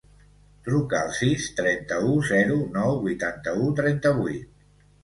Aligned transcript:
Truca 0.67 1.01
al 1.07 1.13
sis, 1.17 1.45
trenta-u, 1.61 2.17
zero, 2.33 2.59
nou, 2.81 2.99
vuitanta-u, 3.07 3.73
trenta-vuit. 3.83 4.55